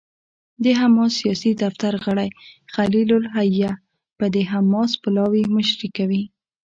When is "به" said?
4.17-4.25